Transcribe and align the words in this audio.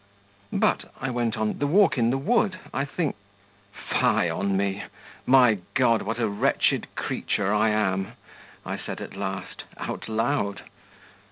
'But,' 0.51 0.85
I 0.99 1.11
went 1.11 1.37
on, 1.37 1.59
'the 1.59 1.67
walk 1.67 1.95
in 1.95 2.09
the 2.09 2.17
wood, 2.17 2.57
I 2.73 2.85
think... 2.85 3.15
Fie 3.71 4.31
on 4.31 4.57
me! 4.57 4.85
my 5.27 5.59
God, 5.75 6.01
what 6.01 6.17
a 6.17 6.27
wretched 6.27 6.87
creature 6.95 7.53
I 7.53 7.69
am!' 7.69 8.13
I 8.65 8.77
said 8.79 8.99
at 8.99 9.15
last, 9.15 9.65
out 9.77 10.09
loud. 10.09 10.61